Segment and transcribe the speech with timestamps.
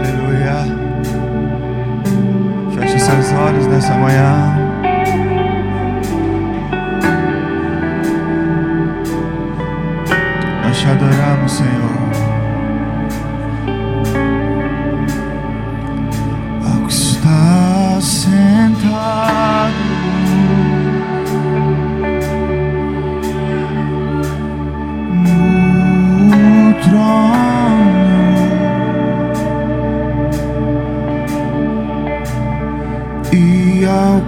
[0.00, 0.64] Aleluia.
[2.74, 4.56] Feche seus olhos nessa manhã.
[10.64, 11.99] Nós te adoramos, Senhor.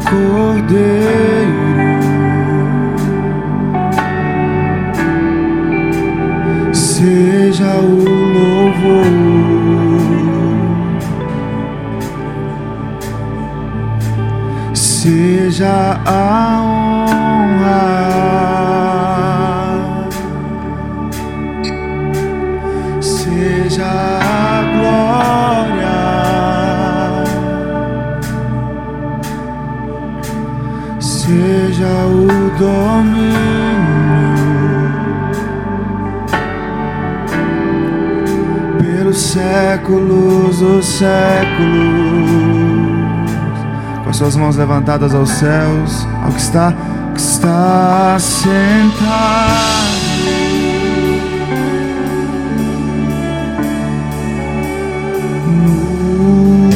[0.09, 1.73] Cordeiro.
[6.73, 9.07] Seja o louvor,
[14.73, 16.22] seja a
[39.93, 41.13] séculos dos séculos.
[44.03, 46.73] Com as suas mãos levantadas aos céus, ao que está,
[47.15, 48.63] que está sentado.
[55.47, 56.71] No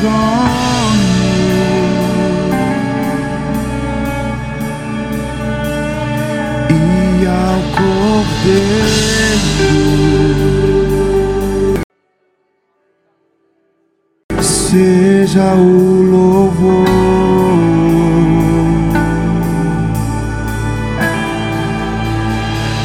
[0.00, 1.00] trono
[6.70, 7.60] e ao
[8.34, 10.09] cordeiro.
[15.30, 16.86] Seja o louvor,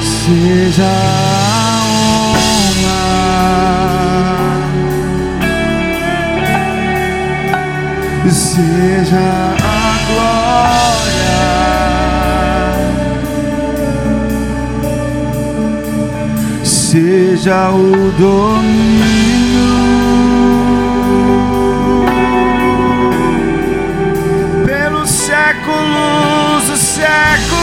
[0.04, 1.82] seja a
[2.30, 3.02] honra,
[8.30, 11.40] seja a glória,
[16.64, 19.35] seja o domínio
[26.96, 27.55] séculos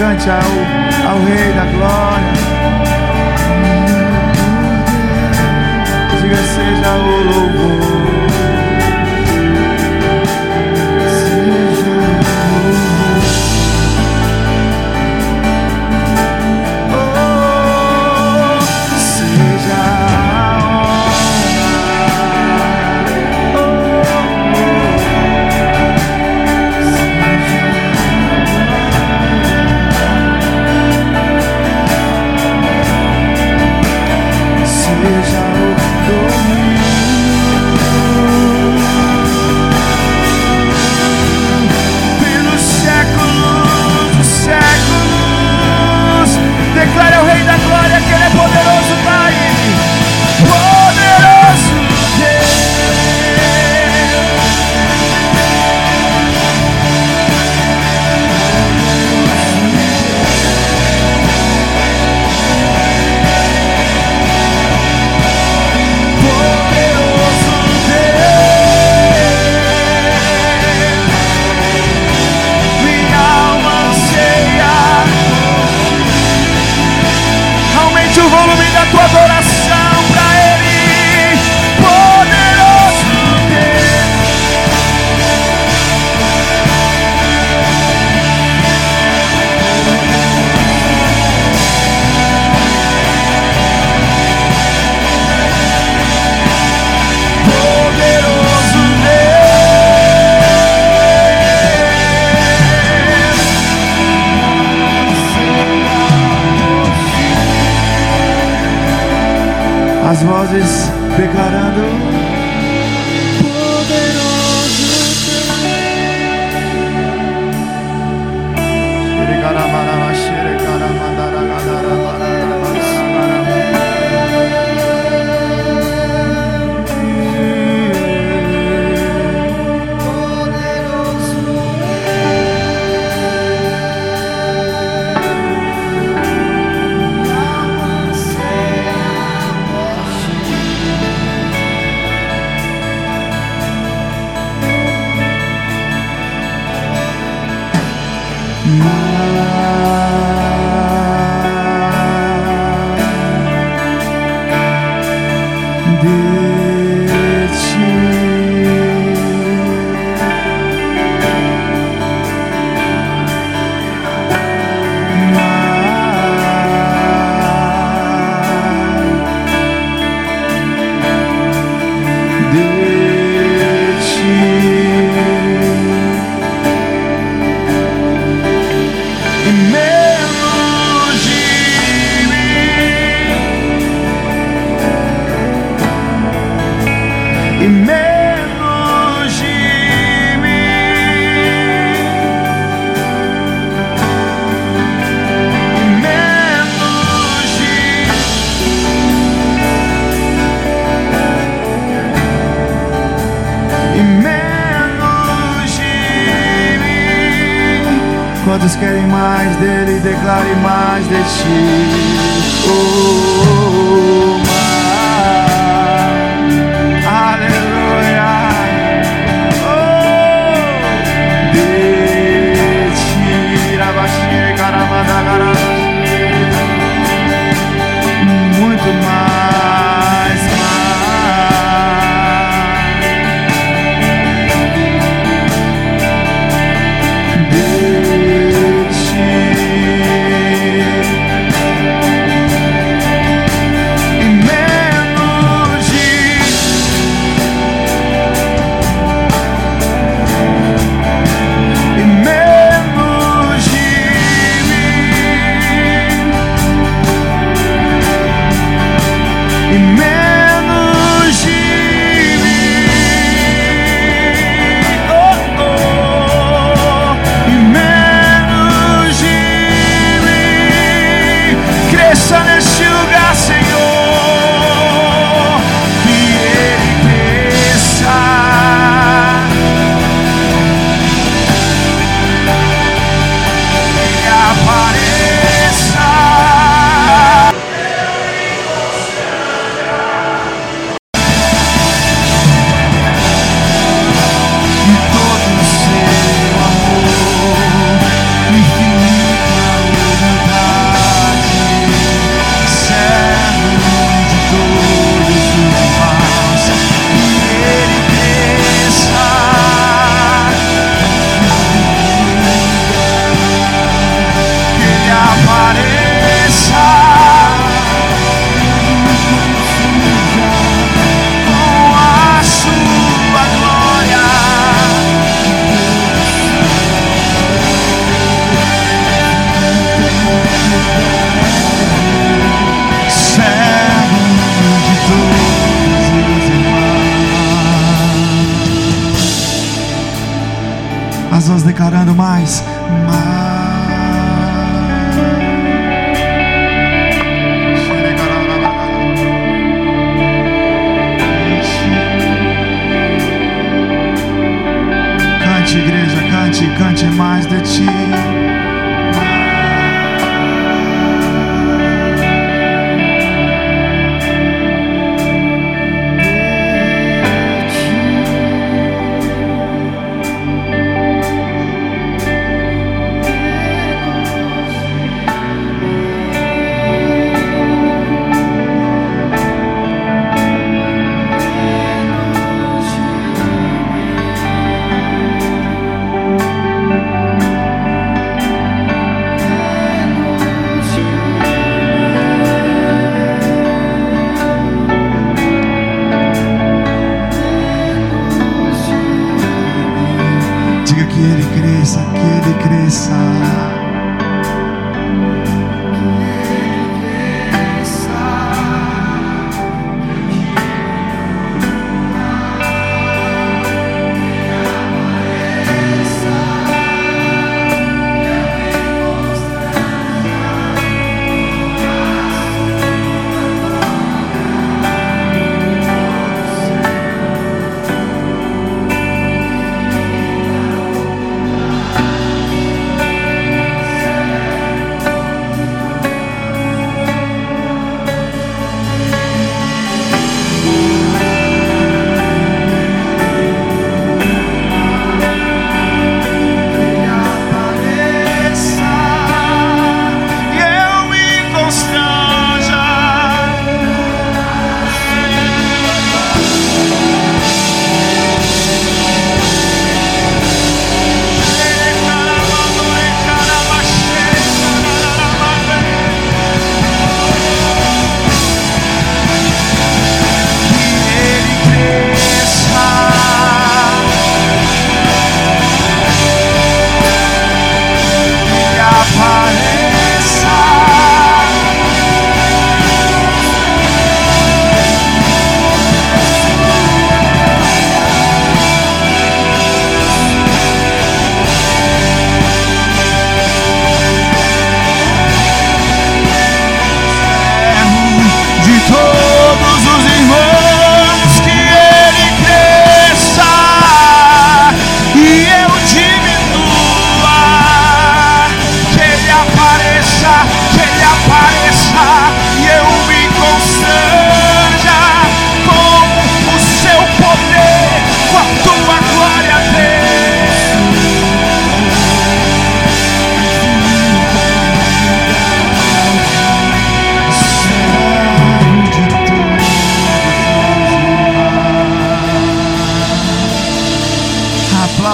[0.00, 2.32] Cante, ao, ao Rei da Glória.
[6.22, 7.59] Diga, seja o louvor.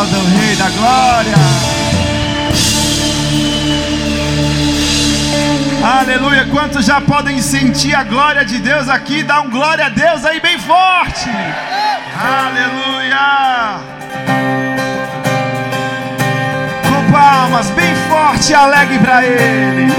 [0.04, 1.32] Rei da Glória.
[5.82, 6.46] Aleluia.
[6.52, 9.22] Quantos já podem sentir a glória de Deus aqui?
[9.22, 11.30] Dá um glória a Deus aí bem forte.
[12.14, 13.80] Aleluia.
[16.82, 19.95] Com palmas bem forte e alegre para Ele.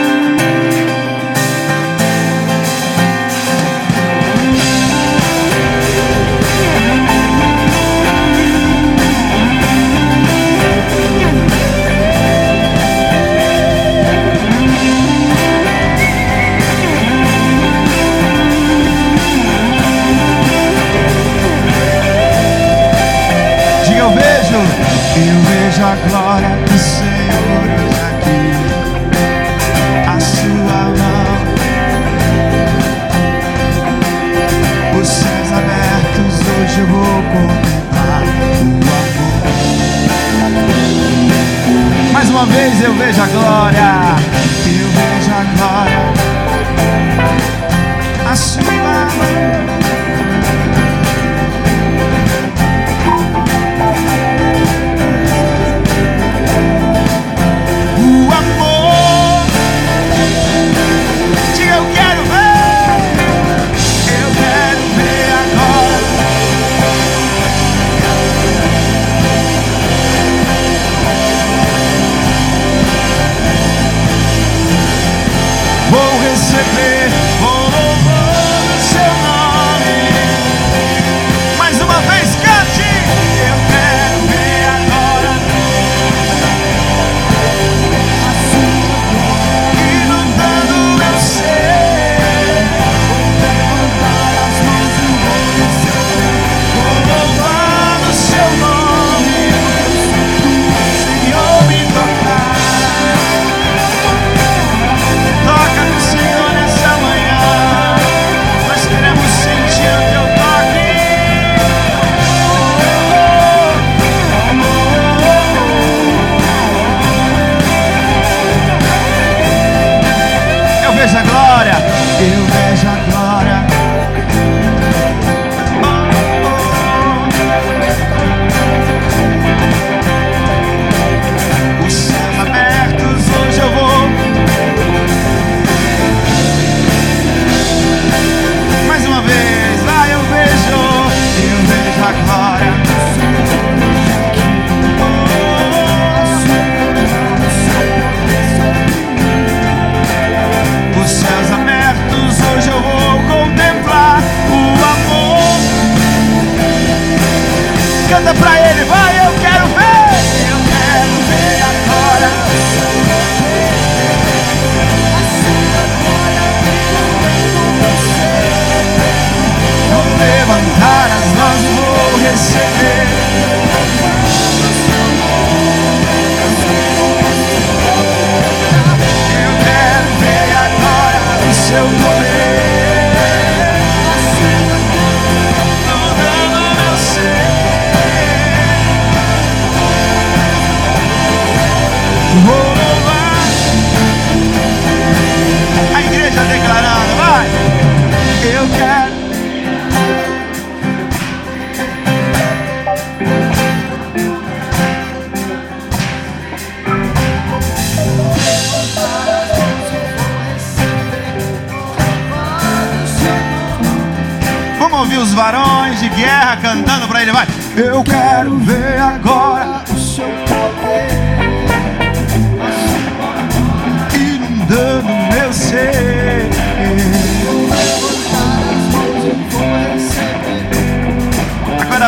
[25.19, 27.65] Eu vejo a glória do Senhor
[28.07, 28.41] aqui,
[30.05, 31.37] a sua mão,
[35.01, 36.33] os céus abertos.
[36.47, 38.35] Hoje eu vou contemplar o
[38.85, 39.41] amor.
[42.13, 44.15] Mais uma vez eu vejo a glória,
[44.67, 46.01] eu vejo a glória,
[48.31, 49.86] a sua mão.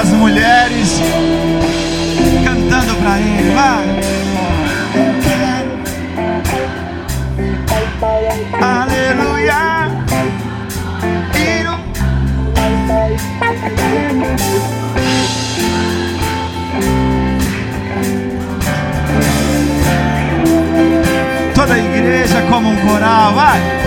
[0.09, 0.99] as mulheres
[2.43, 3.53] cantando para Ele.
[3.53, 3.85] Vai.
[8.61, 9.89] Aleluia.
[21.53, 23.78] Toda a igreja como um coral, vai.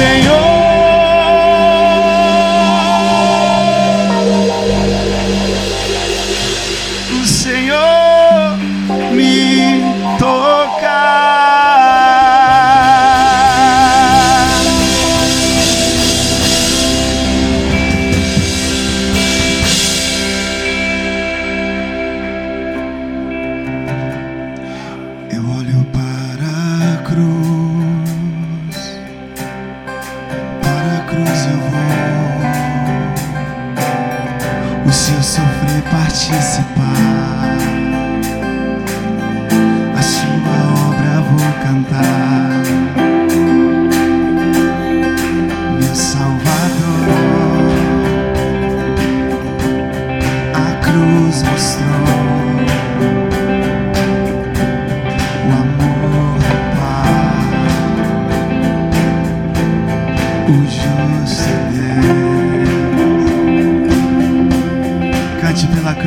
[0.00, 0.39] Senhor.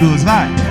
[0.04, 0.63] Cante pela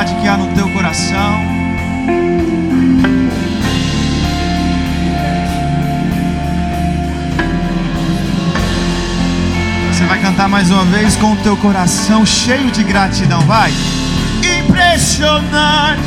[0.00, 1.40] vontade que há no teu coração.
[9.92, 13.72] Você vai cantar mais uma vez com o teu coração cheio de gratidão, vai.
[14.64, 16.00] Impressionante.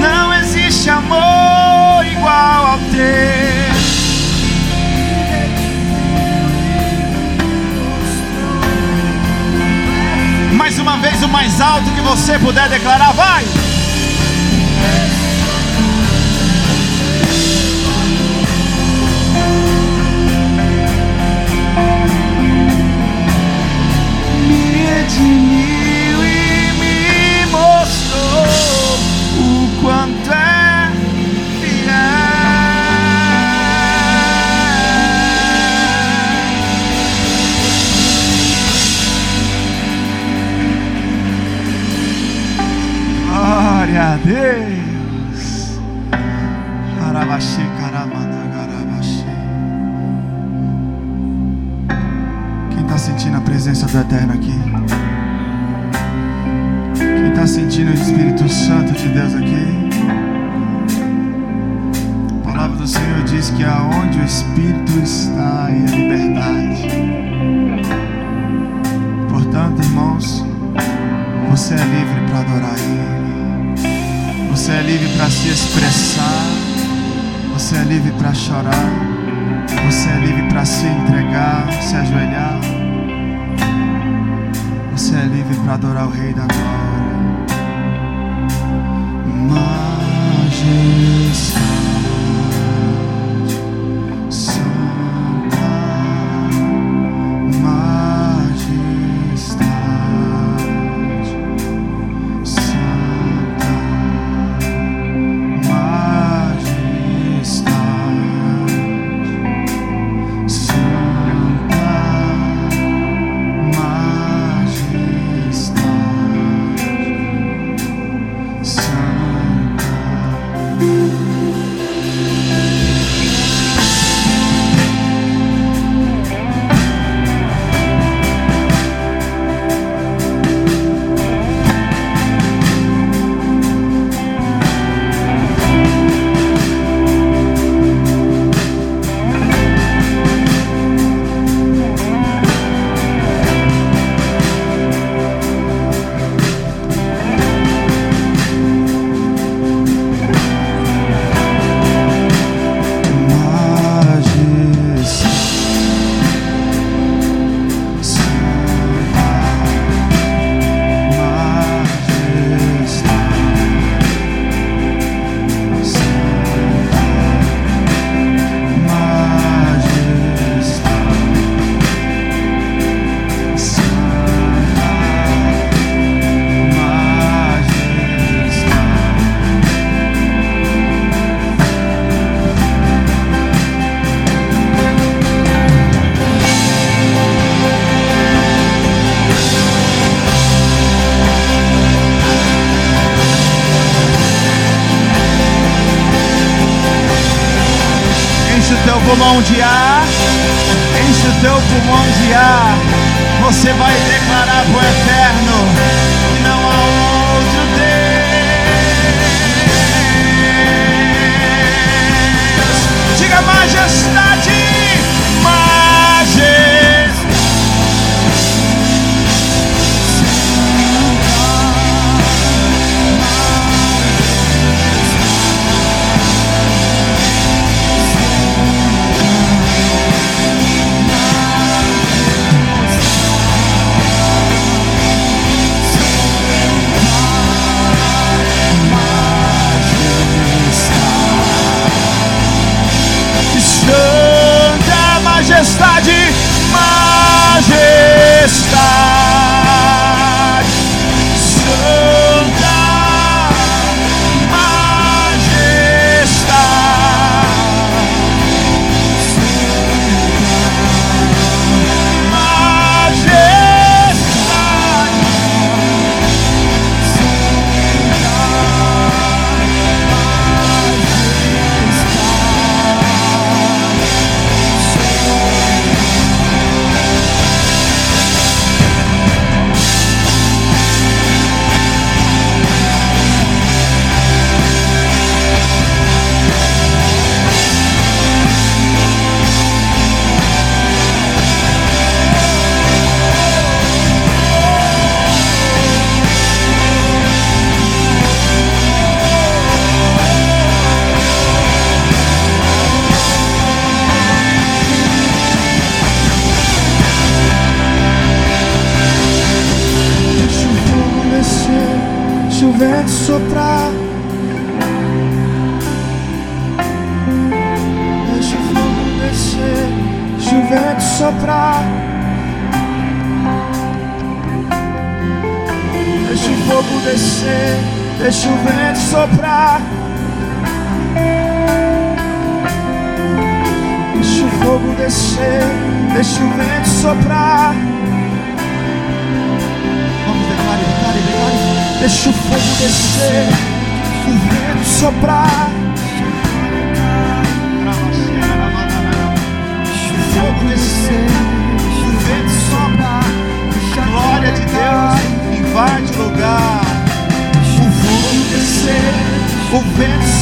[0.00, 3.95] Não existe amor igual ao teu.
[10.66, 13.44] Mais uma vez, o mais alto que você puder declarar, vai.
[24.48, 25.06] Me
[26.80, 28.42] me mostrou
[29.38, 30.45] o quanto é
[43.86, 45.78] Glória a Deus.
[47.08, 49.24] Arabaxi, caramandagarabaxi.
[52.70, 54.60] Quem está sentindo a presença do Eterno aqui?
[56.98, 59.88] Quem está sentindo o Espírito Santo de Deus aqui?
[62.42, 66.88] A palavra do Senhor diz que aonde o Espírito está, aí a liberdade.
[69.30, 70.44] Portanto, irmãos,
[71.48, 73.15] você é livre para adorar Ele.
[74.66, 76.42] Você é livre para se expressar.
[77.52, 78.90] Você é livre para chorar.
[79.84, 82.58] Você é livre para se entregar, se ajoelhar.
[84.90, 87.14] Você é livre para adorar o Rei da Glória.
[90.34, 91.65] Majestade,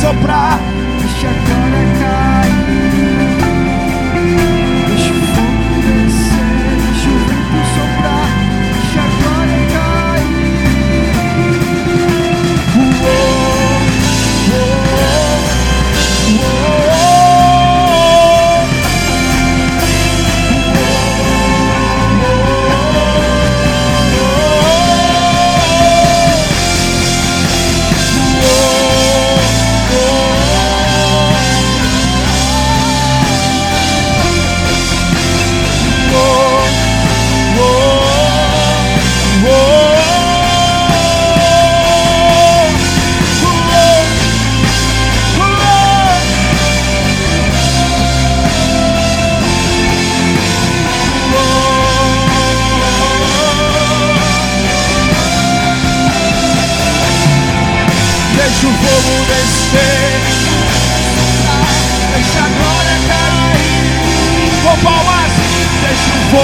[0.01, 0.59] soprar,
[1.01, 1.94] deixa a cara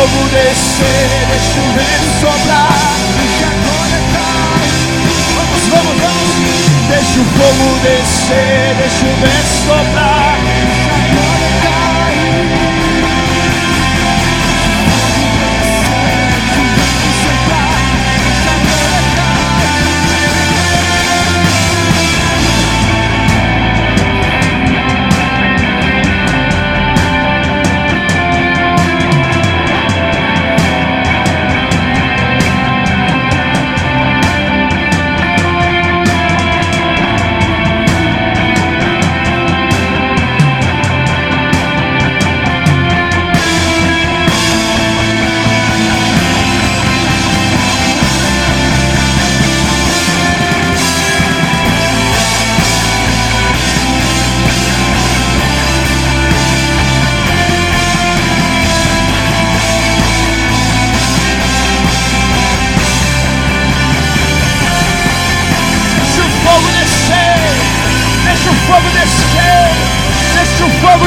[0.00, 4.60] fogo descer, deixa o vento soprar, deixa conectar.
[5.36, 6.30] Vamos, vamos, vamos.
[6.88, 10.29] Deixa o fogo descer, deixa o vento soprar.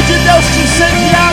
[0.06, 1.33] 这都是生涯。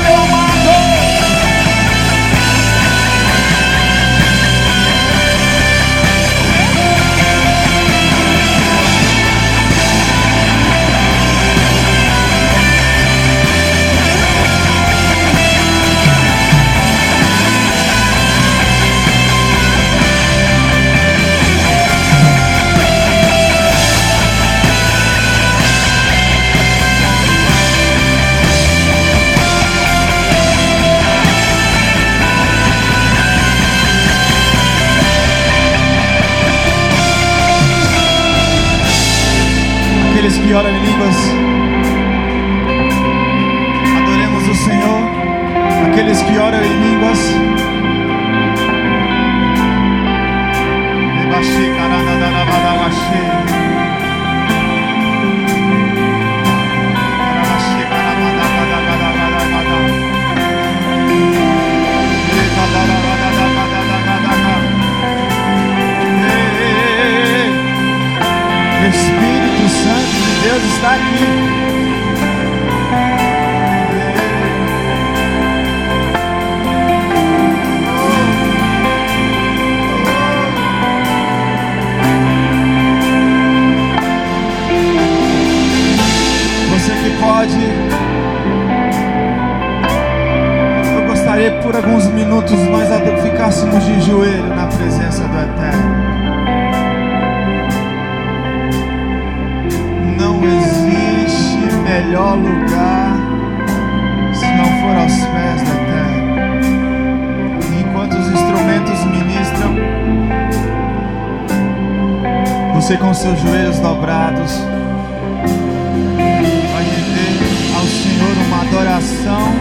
[116.72, 117.34] Vai render
[117.76, 119.52] ao Senhor uma adoração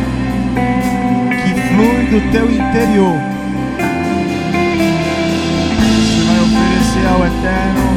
[1.43, 3.17] que flui do teu interior.
[5.97, 7.87] Você vai oferecer ao Eterno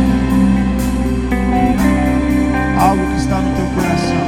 [2.81, 4.27] algo que está no teu coração.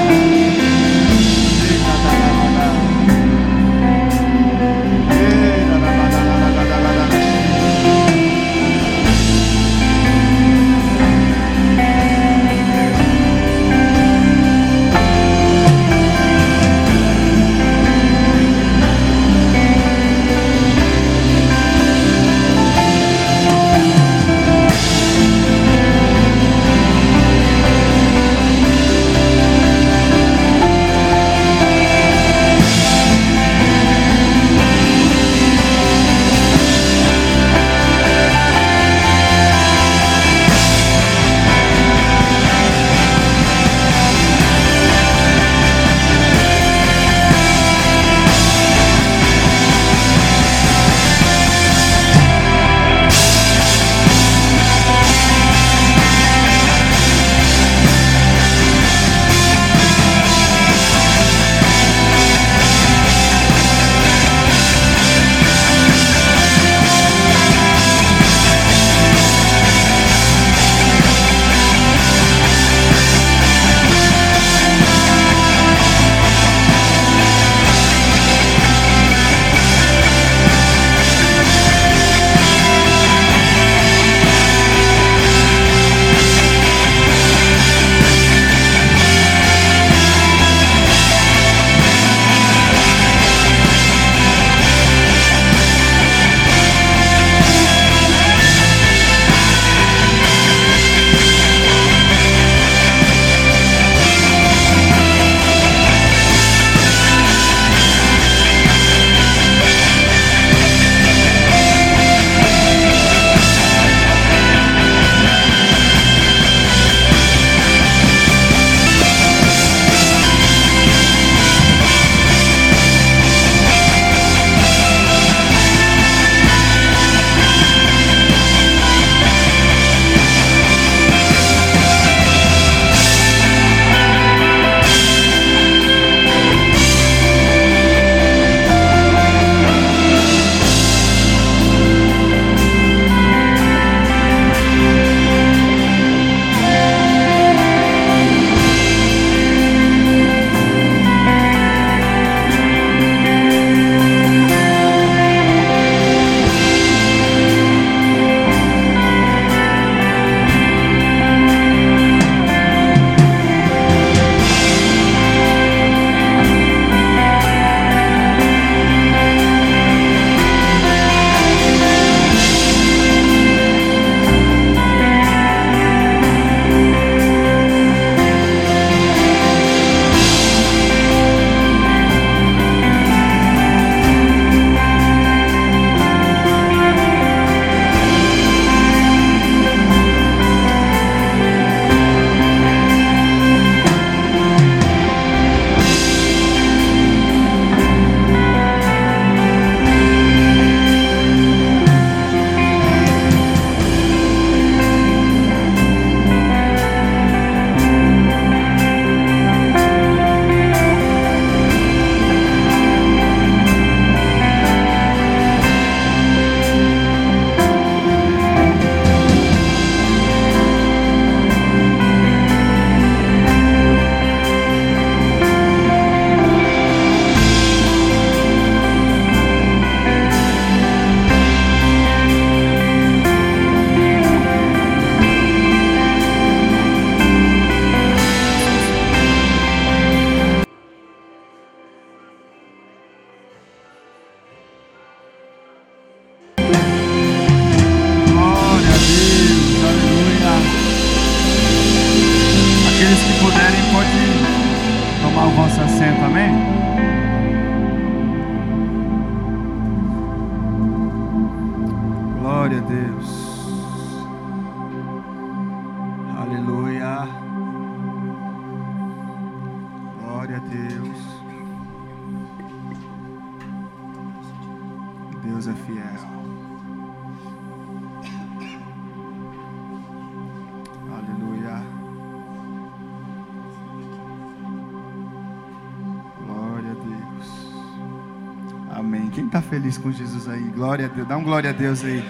[289.89, 290.61] Feliz com Jesus aí?
[290.69, 291.27] Glória a Deus.
[291.27, 292.23] Dá um glória a Deus aí.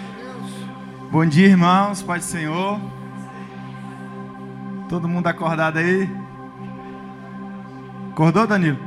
[1.12, 2.02] Bom dia, irmãos.
[2.02, 2.80] Pai do Senhor.
[4.88, 6.10] Todo mundo acordado aí?
[8.12, 8.78] Acordou, Danilo?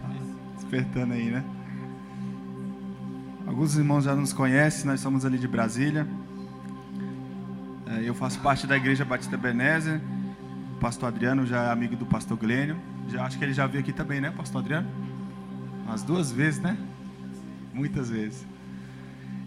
[0.00, 0.08] Tá
[0.54, 1.44] despertando aí, né?
[3.46, 6.06] Alguns irmãos já nos conhecem, nós somos ali de Brasília.
[7.88, 10.00] É, Eu faço parte da Igreja Batista Benézer.
[10.76, 12.91] O pastor Adriano já é amigo do pastor Glênio.
[13.08, 14.88] Já, acho que ele já veio aqui também, né, pastor Adriano?
[15.84, 16.76] Umas duas vezes, né?
[17.72, 18.46] Muitas vezes.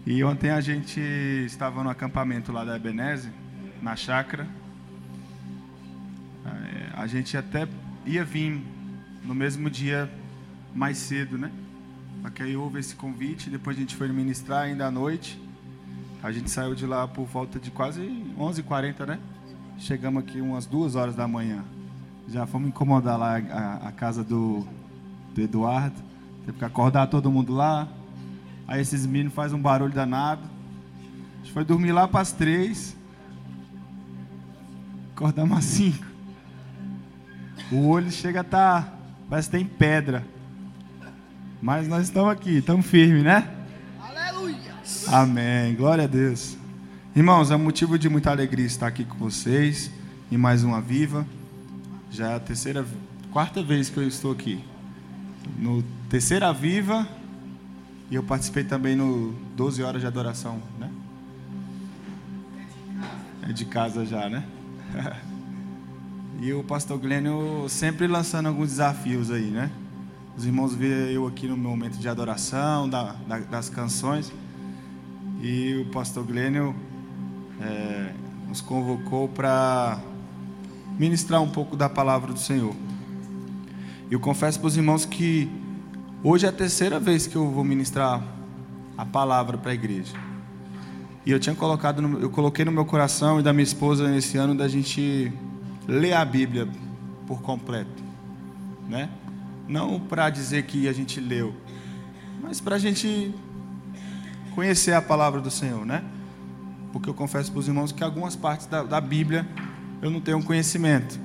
[0.06, 3.32] E ontem a gente estava no acampamento lá da Ebenezer,
[3.82, 4.46] na chácara.
[6.44, 7.68] É, A gente até
[8.04, 8.62] ia vir
[9.24, 10.10] no mesmo dia
[10.74, 11.50] mais cedo, né?
[12.22, 15.40] Só que aí houve esse convite, depois a gente foi ministrar ainda à noite.
[16.22, 18.00] A gente saiu de lá por volta de quase
[18.38, 19.18] 11h40, né?
[19.78, 21.64] Chegamos aqui umas duas horas da manhã.
[22.28, 24.66] Já fomos incomodar lá a, a casa do,
[25.34, 25.96] do Eduardo.
[26.44, 27.88] Teve que acordar todo mundo lá.
[28.66, 30.42] Aí esses meninos fazem um barulho danado.
[31.34, 32.96] A gente foi dormir lá para as três.
[35.14, 36.04] Acordamos às cinco.
[37.70, 38.98] O olho chega a estar.
[39.28, 40.24] parece que tem pedra.
[41.62, 43.48] Mas nós estamos aqui, estamos firmes, né?
[44.00, 44.74] Aleluia.
[45.08, 45.74] Amém.
[45.74, 46.56] Glória a Deus.
[47.14, 49.90] Irmãos, é um motivo de muita alegria estar aqui com vocês
[50.30, 51.26] em mais uma Viva.
[52.16, 52.82] Já é a terceira,
[53.30, 54.64] quarta vez que eu estou aqui.
[55.58, 57.06] No terceira Viva
[58.10, 60.90] e eu participei também no 12 horas de adoração, né?
[63.42, 64.42] É de casa já, né?
[66.40, 69.70] e o pastor Glênio sempre lançando alguns desafios aí, né?
[70.38, 74.32] Os irmãos vê eu aqui no meu momento de adoração, da, da- das canções.
[75.42, 76.74] E o pastor Glênio
[77.60, 78.14] é,
[78.48, 79.98] nos convocou para
[80.98, 82.74] ministrar um pouco da palavra do Senhor.
[84.10, 85.50] Eu confesso para os irmãos que
[86.22, 88.22] hoje é a terceira vez que eu vou ministrar
[88.96, 90.14] a palavra para a igreja.
[91.24, 94.38] E eu tinha colocado, no- eu coloquei no meu coração e da minha esposa nesse
[94.38, 95.32] ano da gente
[95.88, 96.68] ler a Bíblia
[97.26, 98.02] por completo,
[98.88, 99.10] né?
[99.68, 101.52] Não para dizer que a gente leu,
[102.40, 103.34] mas para a gente
[104.54, 106.04] conhecer a palavra do Senhor, né?
[106.92, 109.44] Porque eu confesso para os irmãos que algumas partes da, da Bíblia
[110.02, 111.18] eu não tenho conhecimento,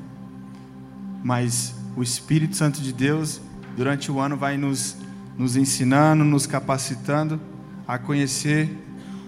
[1.23, 3.41] mas o Espírito Santo de Deus
[3.75, 4.97] durante o ano vai nos
[5.37, 7.39] nos ensinando, nos capacitando
[7.87, 8.69] a conhecer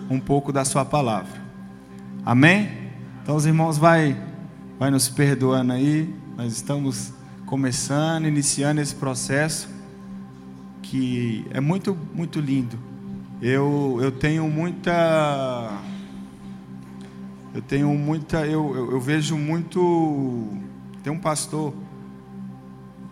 [0.10, 1.42] um pouco da sua palavra.
[2.26, 2.70] Amém?
[3.22, 4.22] Então os irmãos vai
[4.78, 6.14] vai nos perdoando aí.
[6.38, 7.12] Nós estamos
[7.46, 9.68] começando, iniciando esse processo
[10.82, 12.78] que é muito muito lindo.
[13.42, 15.82] Eu eu tenho muita
[17.54, 20.50] eu tenho muita eu, eu, eu vejo muito
[21.04, 21.74] tem um pastor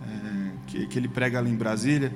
[0.04, 2.12] é, que, que ele prega ali em Brasília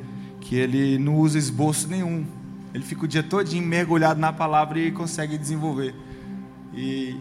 [0.45, 2.23] que ele não usa esboço nenhum.
[2.71, 5.95] Ele fica o dia todinho mergulhado na palavra e consegue desenvolver.
[6.71, 7.19] E,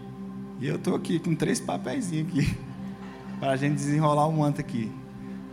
[0.61, 2.55] e eu estou aqui com três papéis aqui
[3.41, 4.93] para a gente desenrolar um manto aqui.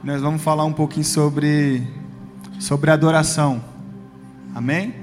[0.04, 1.88] Nós vamos falar um pouquinho sobre
[2.60, 3.64] sobre adoração.
[4.54, 4.94] Amém?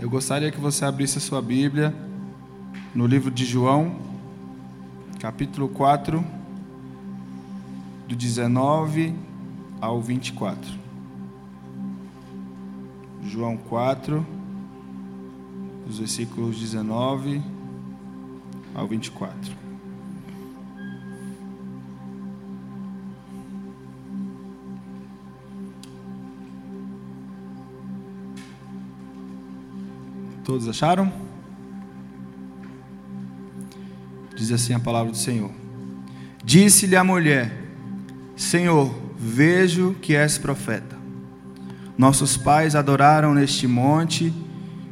[0.00, 1.94] Eu gostaria que você abrisse a sua Bíblia
[2.94, 3.96] no livro de João,
[5.18, 6.24] capítulo 4,
[8.08, 9.14] do 19
[9.80, 10.72] ao 24.
[13.22, 14.26] João 4,
[15.86, 17.40] dos versículos 19
[18.74, 19.60] ao 24.
[30.44, 31.29] Todos acharam?
[34.40, 35.50] Diz assim a palavra do Senhor.
[36.42, 37.52] Disse-lhe a mulher:
[38.34, 40.96] Senhor, vejo que és profeta.
[41.98, 44.32] Nossos pais adoraram neste monte,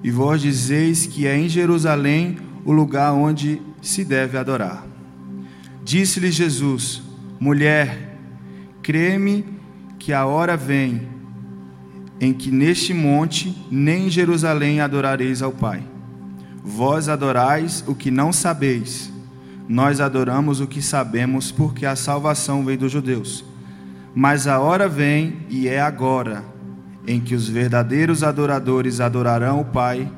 [0.04, 4.86] e vós dizeis que é em Jerusalém o lugar onde se deve adorar.
[5.82, 7.00] Disse-lhe Jesus:
[7.40, 8.18] Mulher,
[8.82, 9.46] crê-me
[9.98, 11.08] que a hora vem
[12.20, 15.82] em que neste monte nem em Jerusalém adorareis ao Pai.
[16.62, 19.10] Vós adorais o que não sabeis,
[19.68, 23.44] nós adoramos o que sabemos, porque a salvação vem dos judeus.
[24.14, 26.42] Mas a hora vem, e é agora,
[27.06, 30.10] em que os verdadeiros adoradores adorarão o Pai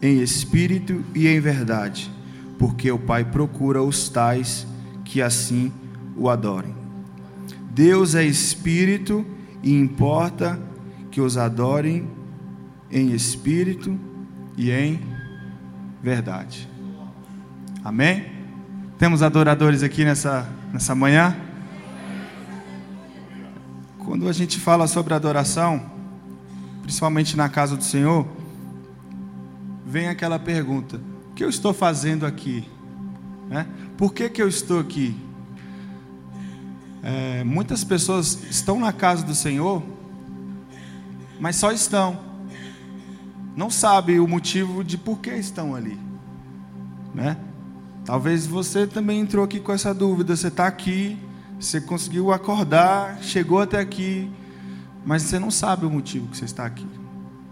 [0.00, 2.10] em espírito e em verdade,
[2.58, 4.66] porque o Pai procura os tais
[5.04, 5.70] que assim
[6.16, 6.74] o adorem.
[7.70, 9.24] Deus é espírito
[9.62, 10.58] e importa
[11.10, 12.08] que os adorem
[12.90, 13.98] em espírito
[14.56, 15.00] e em
[16.02, 16.68] verdade.
[17.82, 18.33] Amém?
[19.04, 21.36] Temos adoradores aqui nessa, nessa manhã?
[23.98, 25.90] Quando a gente fala sobre adoração,
[26.80, 28.26] principalmente na casa do Senhor,
[29.84, 30.98] vem aquela pergunta:
[31.30, 32.66] o que eu estou fazendo aqui?
[33.46, 33.66] Né?
[33.98, 35.14] Por que, que eu estou aqui?
[37.02, 39.82] É, muitas pessoas estão na casa do Senhor,
[41.38, 42.18] mas só estão,
[43.54, 46.00] não sabe o motivo de por que estão ali,
[47.14, 47.36] né?
[48.04, 50.36] Talvez você também entrou aqui com essa dúvida.
[50.36, 51.18] Você está aqui,
[51.58, 54.30] você conseguiu acordar, chegou até aqui,
[55.06, 56.86] mas você não sabe o motivo que você está aqui.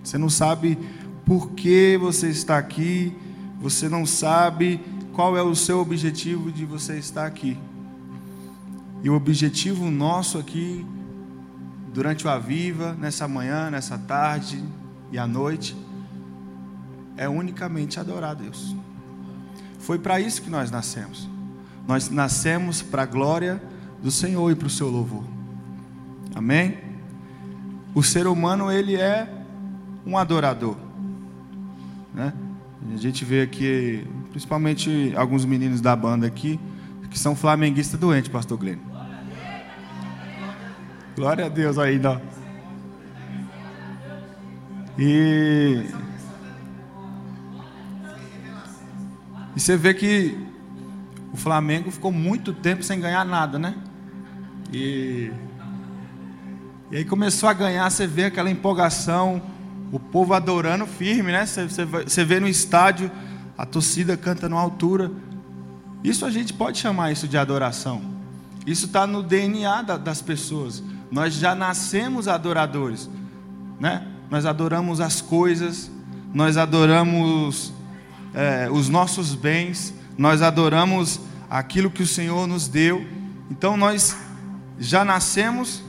[0.04, 0.78] Você não sabe
[1.24, 3.16] por que você está aqui.
[3.60, 4.80] Você não sabe
[5.12, 7.56] qual é o seu objetivo de você estar aqui.
[9.02, 10.84] E o objetivo nosso aqui,
[11.92, 14.62] durante o Aviva, nessa manhã, nessa tarde
[15.10, 15.76] e à noite,
[17.16, 18.74] é unicamente adorar a Deus.
[19.82, 21.28] Foi para isso que nós nascemos.
[21.86, 23.60] Nós nascemos para a glória
[24.00, 25.24] do Senhor e para o seu louvor.
[26.34, 26.78] Amém?
[27.92, 29.28] O ser humano, ele é
[30.06, 30.76] um adorador.
[32.14, 32.32] Né?
[32.94, 36.60] A gente vê aqui, principalmente alguns meninos da banda aqui,
[37.10, 38.78] que são flamenguistas doentes, pastor Glenn.
[41.16, 42.22] Glória a Deus ainda.
[44.96, 45.84] E
[49.54, 50.36] E você vê que
[51.32, 53.74] o Flamengo ficou muito tempo sem ganhar nada, né?
[54.72, 55.30] E,
[56.90, 59.42] e aí começou a ganhar, você vê aquela empolgação,
[59.90, 61.44] o povo adorando firme, né?
[61.44, 63.10] Você, você, você vê no estádio,
[63.56, 65.10] a torcida cantando altura.
[66.02, 68.02] Isso a gente pode chamar isso de adoração.
[68.66, 70.82] Isso está no DNA da, das pessoas.
[71.10, 73.10] Nós já nascemos adoradores,
[73.78, 74.06] né?
[74.30, 75.90] Nós adoramos as coisas,
[76.32, 77.72] nós adoramos
[78.34, 83.06] é, os nossos bens, nós adoramos aquilo que o Senhor nos deu.
[83.50, 84.16] Então nós
[84.78, 85.82] já nascemos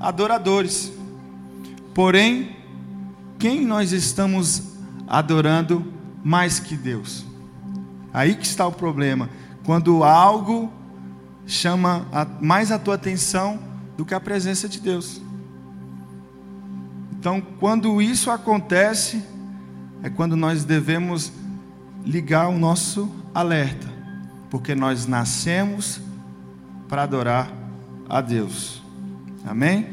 [0.00, 0.92] adoradores.
[1.94, 2.56] Porém,
[3.38, 4.62] quem nós estamos
[5.06, 5.84] adorando
[6.24, 7.24] mais que Deus?
[8.12, 9.28] Aí que está o problema.
[9.64, 10.72] Quando algo
[11.46, 12.06] chama
[12.40, 13.58] mais a tua atenção
[13.96, 15.20] do que a presença de Deus.
[17.12, 19.22] Então, quando isso acontece,
[20.02, 21.32] é quando nós devemos
[22.04, 23.86] ligar o nosso alerta,
[24.50, 26.00] porque nós nascemos
[26.88, 27.50] para adorar
[28.08, 28.82] a Deus.
[29.46, 29.88] Amém?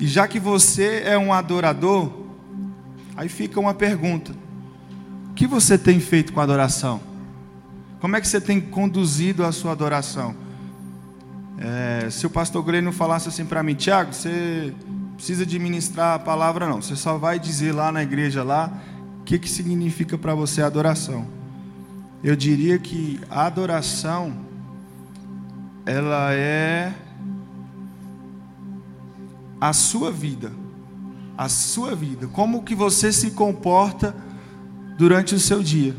[0.00, 2.12] E já que você é um adorador,
[3.16, 4.32] aí fica uma pergunta:
[5.30, 7.00] o que você tem feito com a adoração?
[8.00, 10.34] Como é que você tem conduzido a sua adoração?
[11.58, 14.74] É, se o pastor Grêmio falasse assim para mim, Tiago, você
[15.14, 16.82] precisa de ministrar a palavra, não.
[16.82, 18.72] Você só vai dizer lá na igreja lá
[19.22, 21.28] o que, que significa para você adoração?
[22.24, 24.36] Eu diria que a adoração
[25.86, 26.92] ela é
[29.60, 30.50] a sua vida,
[31.38, 34.12] a sua vida, como que você se comporta
[34.98, 35.94] durante o seu dia,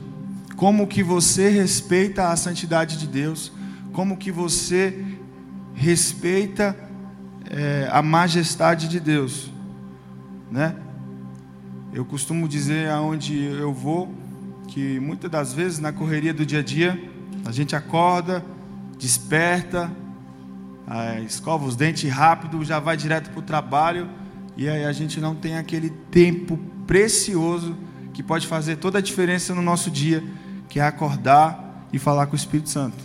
[0.58, 3.54] como que você respeita a santidade de Deus,
[3.94, 5.02] como que você
[5.74, 6.76] respeita
[7.50, 9.50] é, a majestade de Deus,
[10.52, 10.76] né?
[11.94, 14.12] Eu costumo dizer aonde eu vou
[14.68, 17.00] que muitas das vezes na correria do dia a dia
[17.46, 18.44] a gente acorda,
[18.98, 19.92] desperta,
[21.24, 24.10] escova os dentes rápido, já vai direto para o trabalho
[24.58, 27.78] e aí a gente não tem aquele tempo precioso
[28.12, 30.24] que pode fazer toda a diferença no nosso dia,
[30.68, 32.98] que é acordar e falar com o Espírito Santo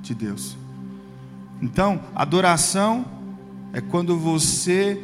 [0.00, 0.56] de Deus.
[1.60, 3.04] Então, adoração
[3.72, 5.02] é quando você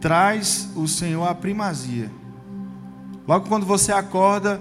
[0.00, 2.08] traz o Senhor à primazia.
[3.26, 4.60] Logo quando você acorda,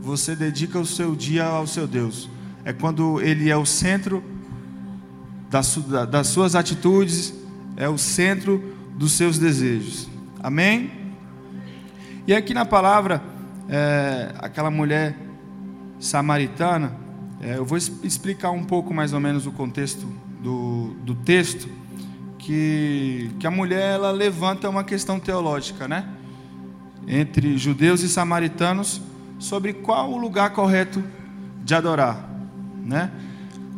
[0.00, 2.28] você dedica o seu dia ao seu Deus.
[2.64, 4.22] É quando Ele é o centro
[5.50, 7.34] das suas atitudes,
[7.76, 8.62] é o centro
[8.96, 10.08] dos seus desejos.
[10.42, 10.92] Amém?
[12.26, 13.22] E aqui na palavra,
[13.68, 15.16] é, aquela mulher
[15.98, 16.92] samaritana,
[17.40, 20.06] é, eu vou explicar um pouco mais ou menos o contexto
[20.40, 21.68] do, do texto,
[22.38, 26.08] que, que a mulher ela levanta uma questão teológica, né?
[27.08, 29.00] Entre judeus e samaritanos
[29.38, 31.02] sobre qual o lugar correto
[31.64, 32.28] de adorar.
[32.84, 33.10] Né?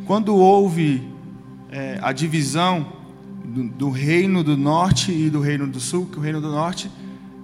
[0.04, 1.08] Quando houve
[1.70, 2.86] é, a divisão
[3.44, 6.90] do, do, reino do norte e do reino do sul, que o reino do norte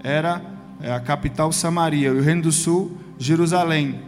[0.02, 0.42] era
[0.80, 4.00] é, a capital Samaria, e o reino do sul, Jerusalém.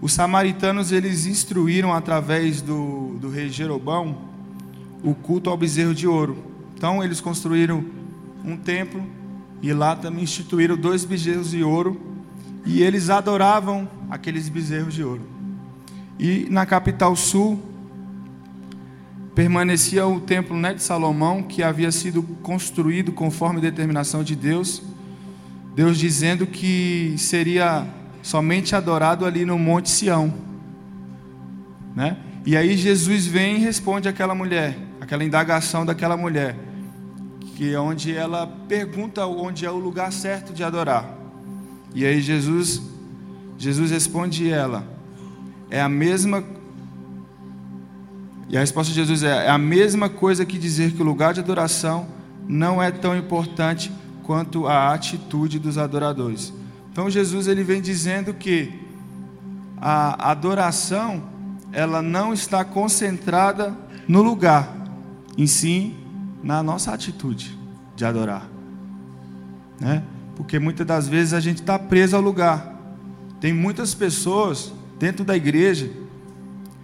[0.00, 4.18] Os samaritanos eles instruíram através do, do rei Jerobão
[5.02, 6.36] o culto ao bezerro de ouro,
[6.74, 7.84] Então eles construíram
[8.44, 9.04] um templo
[9.64, 11.98] e lá também instituíram dois bezerros de ouro
[12.66, 15.22] e eles adoravam aqueles bezerros de ouro.
[16.18, 17.62] E na capital sul
[19.34, 24.82] permanecia o templo né, de Salomão, que havia sido construído conforme determinação de Deus.
[25.74, 27.86] Deus dizendo que seria
[28.22, 30.32] somente adorado ali no Monte Sião.
[31.96, 32.18] Né?
[32.44, 36.54] E aí Jesus vem e responde àquela mulher, aquela indagação daquela mulher,
[37.54, 41.08] que é onde ela pergunta onde é o lugar certo de adorar.
[41.94, 42.82] E aí Jesus
[43.56, 44.84] Jesus responde ela:
[45.70, 46.44] é a mesma
[48.48, 51.32] e a resposta de Jesus é, é a mesma coisa que dizer que o lugar
[51.32, 52.06] de adoração
[52.46, 53.90] não é tão importante
[54.22, 56.52] quanto a atitude dos adoradores.
[56.92, 58.80] Então Jesus ele vem dizendo que
[59.80, 61.22] a adoração
[61.72, 63.76] ela não está concentrada
[64.06, 64.68] no lugar,
[65.36, 66.03] em si
[66.44, 67.58] na nossa atitude
[67.96, 68.46] de adorar,
[69.80, 70.04] né?
[70.36, 72.74] Porque muitas das vezes a gente está preso ao lugar.
[73.40, 75.90] Tem muitas pessoas dentro da igreja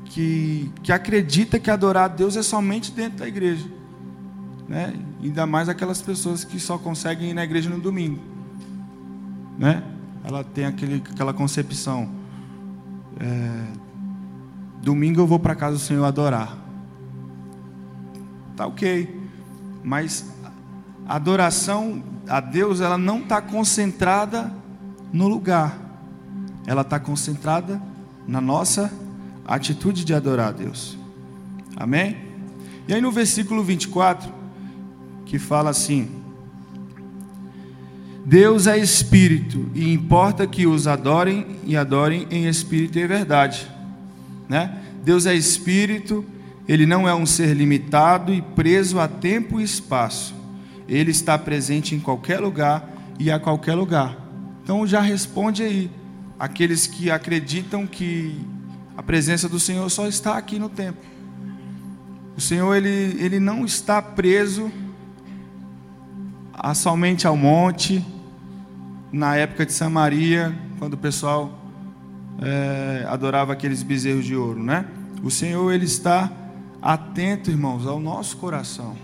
[0.05, 3.67] que, que acredita que adorar a Deus é somente dentro da igreja.
[4.69, 4.95] Né?
[5.23, 8.21] Ainda mais aquelas pessoas que só conseguem ir na igreja no domingo.
[9.59, 9.83] Né?
[10.25, 12.09] Ela tem aquele, aquela concepção.
[13.19, 13.65] É,
[14.81, 16.57] domingo eu vou para casa do Senhor adorar.
[18.57, 19.20] Tá ok.
[19.83, 20.25] Mas
[21.07, 24.53] a adoração a Deus ela não está concentrada
[25.13, 25.77] no lugar.
[26.67, 27.83] Ela está concentrada
[28.27, 28.93] na nossa
[29.45, 30.97] atitude de adorar a Deus.
[31.77, 32.17] Amém?
[32.87, 34.33] E aí no versículo 24,
[35.27, 36.09] que fala assim:
[38.25, 43.69] Deus é espírito e importa que os adorem e adorem em espírito e verdade,
[44.49, 44.79] né?
[45.03, 46.25] Deus é espírito,
[46.69, 50.35] ele não é um ser limitado e preso a tempo e espaço.
[50.89, 52.89] Ele está presente em qualquer lugar
[53.19, 54.17] e a qualquer lugar.
[54.63, 55.91] Então já responde aí
[56.39, 58.39] aqueles que acreditam que
[58.97, 61.03] a presença do Senhor só está aqui no templo.
[62.37, 64.71] O Senhor ele, ele não está preso
[66.53, 68.05] a somente ao monte,
[69.13, 71.59] na época de Samaria, quando o pessoal
[72.41, 74.85] é, adorava aqueles bezerros de ouro, né?
[75.23, 76.31] O Senhor ele está
[76.83, 78.97] atento, irmãos, ao nosso coração.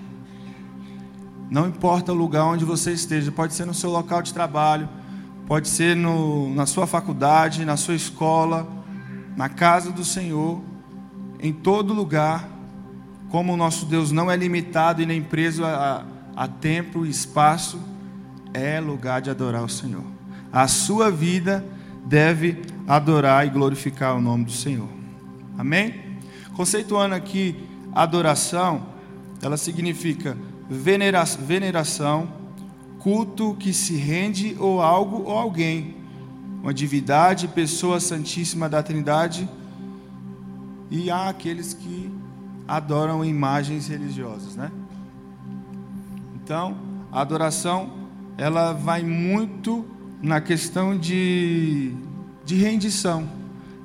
[1.51, 4.89] Não importa o lugar onde você esteja, pode ser no seu local de trabalho,
[5.47, 8.66] pode ser no, na sua faculdade, na sua escola,
[9.37, 10.61] na casa do Senhor,
[11.39, 12.49] em todo lugar,
[13.29, 16.05] como o nosso Deus não é limitado e nem preso a,
[16.35, 17.79] a tempo e espaço,
[18.53, 20.05] é lugar de adorar o Senhor.
[20.53, 21.64] A sua vida
[22.05, 24.89] deve adorar e glorificar o nome do Senhor.
[25.59, 26.07] Amém?
[26.55, 27.66] Conceituando aqui
[28.03, 28.86] adoração,
[29.40, 30.36] ela significa
[30.68, 32.28] veneração,
[32.99, 35.97] culto que se rende ou algo ou alguém
[36.62, 39.49] uma divindade, pessoa santíssima da Trindade,
[40.90, 42.11] e há aqueles que
[42.66, 44.72] adoram imagens religiosas, né?
[46.34, 46.76] Então,
[47.12, 47.92] a adoração
[48.36, 49.84] ela vai muito
[50.20, 51.92] na questão de,
[52.44, 53.28] de rendição.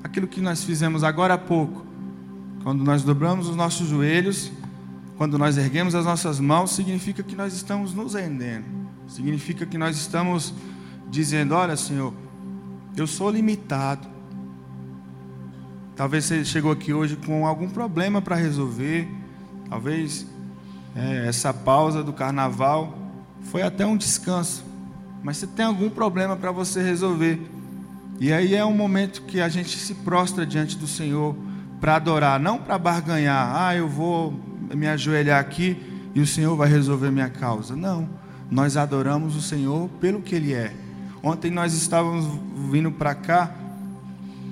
[0.04, 1.86] Aquilo que nós fizemos agora há pouco,
[2.64, 4.52] quando nós dobramos os nossos joelhos,
[5.18, 8.66] quando nós erguemos as nossas mãos, significa que nós estamos nos rendendo.
[9.08, 10.54] Significa que nós estamos
[11.10, 12.14] dizendo: Olha, Senhor,
[12.96, 14.08] eu sou limitado.
[15.96, 19.08] Talvez você chegou aqui hoje com algum problema para resolver.
[19.70, 20.26] Talvez
[20.96, 22.98] é, essa pausa do carnaval
[23.44, 24.64] foi até um descanso.
[25.24, 27.40] Mas você tem algum problema para você resolver.
[28.20, 31.36] E aí é um momento que a gente se prostra diante do Senhor
[31.82, 33.54] para adorar, não para barganhar.
[33.54, 34.40] Ah, eu vou
[34.74, 35.76] me ajoelhar aqui
[36.14, 37.76] e o Senhor vai resolver minha causa.
[37.76, 38.08] Não.
[38.50, 40.72] Nós adoramos o Senhor pelo que Ele é.
[41.24, 42.28] Ontem nós estávamos
[42.72, 43.56] vindo para cá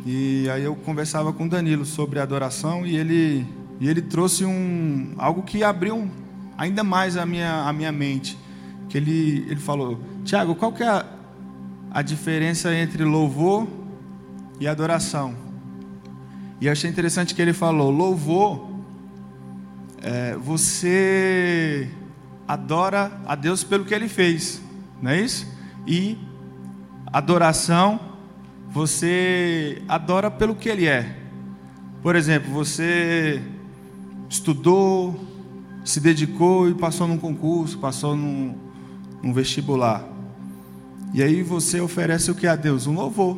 [0.05, 3.45] e aí eu conversava com Danilo sobre adoração e ele,
[3.79, 6.09] e ele trouxe um, algo que abriu
[6.57, 8.37] ainda mais a minha, a minha mente.
[8.87, 11.05] Que ele, ele falou, Tiago, qual que é a,
[11.91, 13.67] a diferença entre louvor
[14.59, 15.48] e adoração?
[16.61, 18.67] E achei interessante que ele falou, louvor,
[20.01, 21.89] é, você
[22.47, 24.61] adora a Deus pelo que Ele fez,
[25.01, 25.47] não é isso?
[25.87, 26.17] E
[27.11, 27.99] adoração,
[28.69, 31.17] você adora pelo que ele é.
[32.01, 33.41] Por exemplo, você
[34.29, 35.19] estudou,
[35.83, 38.55] se dedicou e passou num concurso, passou num,
[39.23, 40.03] num vestibular.
[41.13, 42.85] E aí você oferece o que a Deus?
[42.85, 43.37] Um louvor.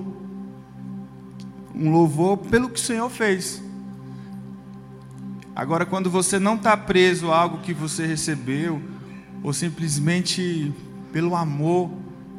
[1.74, 3.62] Um louvor pelo que o Senhor fez.
[5.56, 8.82] Agora, quando você não está preso a algo que você recebeu,
[9.44, 10.72] ou simplesmente
[11.12, 11.90] pelo amor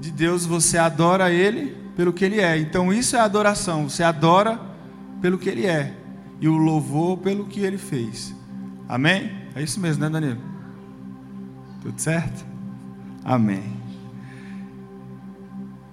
[0.01, 2.59] de Deus você adora Ele pelo que Ele é.
[2.59, 3.89] Então isso é adoração.
[3.89, 4.61] Você adora
[5.21, 5.95] pelo que Ele é
[6.41, 8.35] e o louvor pelo que Ele fez.
[8.89, 9.31] Amém?
[9.55, 10.41] É isso mesmo, né, Danilo?
[11.83, 12.45] Tudo certo?
[13.25, 13.81] Amém.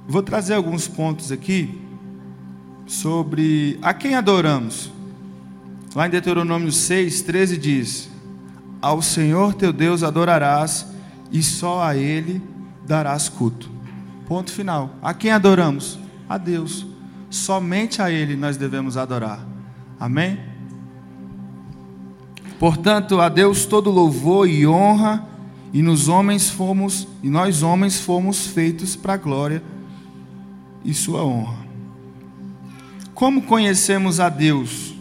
[0.07, 1.79] Vou trazer alguns pontos aqui
[2.89, 4.91] sobre a quem adoramos.
[5.93, 8.09] Lá em Deuteronômio 6, 13 diz:
[8.81, 10.87] Ao Senhor teu Deus adorarás,
[11.31, 12.41] e só a Ele
[12.85, 13.69] darás culto.
[14.27, 14.95] Ponto final.
[15.03, 15.99] A quem adoramos?
[16.27, 16.85] A Deus.
[17.29, 19.45] Somente a Ele nós devemos adorar.
[19.99, 20.39] Amém?
[22.59, 25.27] Portanto, a Deus todo louvor e honra,
[25.71, 29.61] e nos homens fomos, e nós homens fomos feitos para a glória
[30.83, 31.68] e sua honra.
[33.20, 34.95] Como conhecemos a Deus?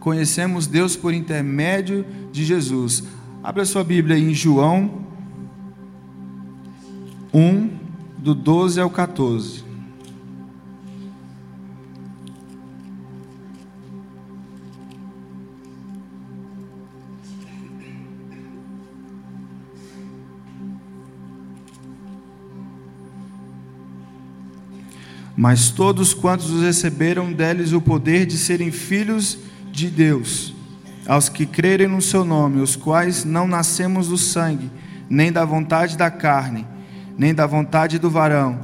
[0.00, 3.04] Conhecemos Deus por intermédio de Jesus.
[3.44, 5.06] Abra sua Bíblia em João
[7.32, 7.70] 1,
[8.18, 9.63] do 12 ao 14.
[25.36, 29.38] Mas todos quantos os receberam, deles o poder de serem filhos
[29.72, 30.54] de Deus,
[31.06, 34.70] aos que crerem no seu nome, os quais não nascemos do sangue,
[35.10, 36.66] nem da vontade da carne,
[37.18, 38.58] nem da vontade do varão,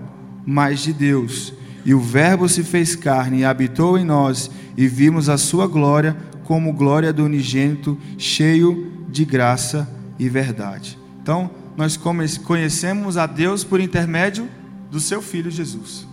[0.46, 1.52] mas de Deus.
[1.84, 6.16] E o Verbo se fez carne e habitou em nós, e vimos a sua glória
[6.44, 10.98] como glória do unigênito, cheio de graça e verdade.
[11.22, 14.48] Então, nós conhecemos a Deus por intermédio
[14.90, 16.09] do seu filho Jesus.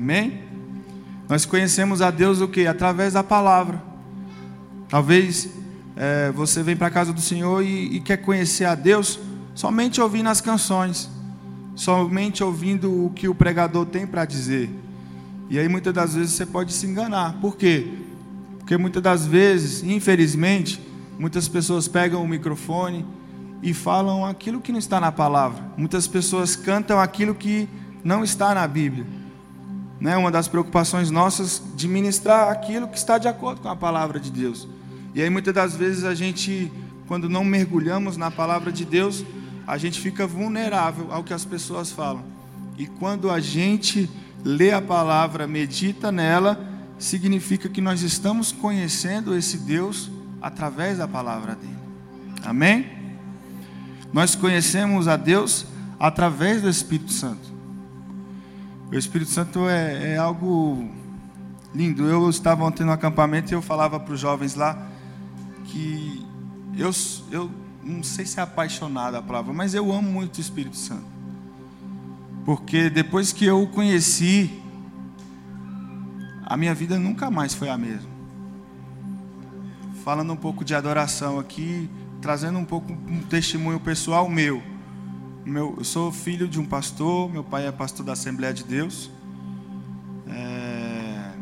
[0.00, 0.44] Amém?
[1.28, 2.66] Nós conhecemos a Deus o que?
[2.66, 3.82] Através da palavra.
[4.88, 5.50] Talvez
[5.94, 9.20] é, você vem para a casa do Senhor e, e quer conhecer a Deus
[9.54, 11.10] somente ouvindo as canções,
[11.74, 14.70] somente ouvindo o que o pregador tem para dizer.
[15.50, 17.34] E aí muitas das vezes você pode se enganar.
[17.38, 17.86] Por quê?
[18.58, 20.80] Porque muitas das vezes, infelizmente,
[21.18, 23.04] muitas pessoas pegam o microfone
[23.62, 25.62] e falam aquilo que não está na palavra.
[25.76, 27.68] Muitas pessoas cantam aquilo que
[28.02, 29.19] não está na Bíblia
[30.00, 34.18] né, uma das preocupações nossas de ministrar aquilo que está de acordo com a palavra
[34.18, 34.66] de Deus.
[35.14, 36.72] E aí muitas das vezes a gente,
[37.06, 39.24] quando não mergulhamos na palavra de Deus,
[39.66, 42.24] a gente fica vulnerável ao que as pessoas falam.
[42.78, 44.08] E quando a gente
[44.42, 46.58] lê a palavra, medita nela,
[46.98, 51.76] significa que nós estamos conhecendo esse Deus através da palavra dele.
[52.42, 52.86] Amém?
[54.12, 55.66] Nós conhecemos a Deus
[55.98, 57.49] através do Espírito Santo.
[58.90, 60.90] O Espírito Santo é, é algo
[61.72, 62.08] lindo.
[62.08, 64.90] Eu estava ontem no acampamento e eu falava para os jovens lá
[65.66, 66.26] que
[66.76, 66.90] eu,
[67.30, 67.50] eu
[67.84, 71.04] não sei se é apaixonado a palavra, mas eu amo muito o Espírito Santo.
[72.44, 74.60] Porque depois que eu o conheci,
[76.44, 78.10] a minha vida nunca mais foi a mesma.
[80.02, 81.88] Falando um pouco de adoração aqui,
[82.20, 84.60] trazendo um pouco um testemunho pessoal meu.
[85.50, 89.10] Meu, eu sou filho de um pastor, meu pai é pastor da Assembleia de Deus.
[90.28, 91.32] É...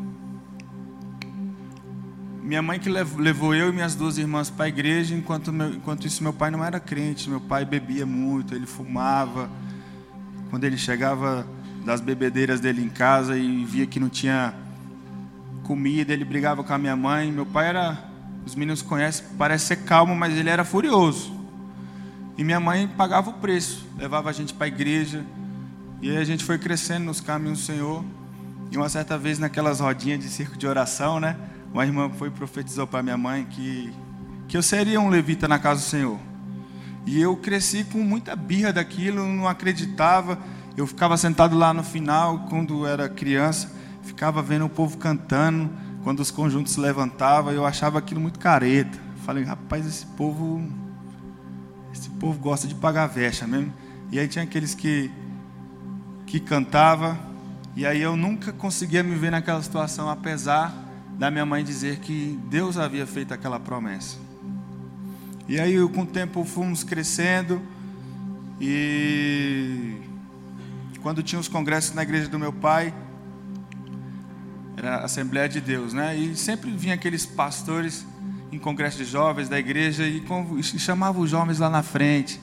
[2.41, 6.07] Minha mãe que levou eu e minhas duas irmãs para a igreja, enquanto, meu, enquanto
[6.07, 9.47] isso meu pai não era crente, meu pai bebia muito, ele fumava.
[10.49, 11.45] Quando ele chegava
[11.85, 14.55] das bebedeiras dele em casa e via que não tinha
[15.61, 17.31] comida, ele brigava com a minha mãe.
[17.31, 18.09] Meu pai era,
[18.43, 21.38] os meninos conhecem, parece ser calmo, mas ele era furioso.
[22.39, 25.25] E minha mãe pagava o preço, levava a gente para a igreja.
[26.01, 28.01] E aí a gente foi crescendo nos caminhos do Senhor.
[28.71, 31.35] E uma certa vez naquelas rodinhas de circo de oração, né?
[31.73, 33.93] Uma irmã foi e profetizou para minha mãe que,
[34.47, 36.17] que eu seria um levita na casa do Senhor.
[37.05, 40.39] E eu cresci com muita birra daquilo, não acreditava.
[40.77, 43.69] Eu ficava sentado lá no final, quando era criança,
[44.01, 45.69] ficava vendo o povo cantando,
[46.05, 48.97] quando os conjuntos se levantavam, eu achava aquilo muito careta.
[49.25, 50.63] Falei, rapaz, esse povo
[52.19, 53.73] esse povo gosta de pagar vexa mesmo.
[54.11, 55.09] E aí tinha aqueles que,
[56.25, 57.17] que cantava,
[57.75, 60.73] e aí eu nunca conseguia me ver naquela situação, apesar
[61.17, 64.17] da minha mãe dizer que Deus havia feito aquela promessa.
[65.47, 67.61] E aí com o tempo fomos crescendo,
[68.59, 69.95] e
[71.01, 72.93] quando tinha os congressos na igreja do meu pai,
[74.75, 76.17] era a Assembleia de Deus, né?
[76.17, 78.05] E sempre vinha aqueles pastores
[78.51, 80.23] em congresso de jovens da igreja e,
[80.63, 82.39] chamava os jovens lá na frente